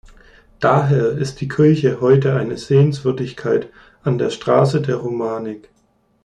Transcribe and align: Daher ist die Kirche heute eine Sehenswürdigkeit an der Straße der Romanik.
Daher 0.59 1.11
ist 1.19 1.41
die 1.41 1.47
Kirche 1.47 2.01
heute 2.01 2.35
eine 2.35 2.57
Sehenswürdigkeit 2.57 3.69
an 4.01 4.17
der 4.17 4.31
Straße 4.31 4.81
der 4.81 4.95
Romanik. 4.95 5.69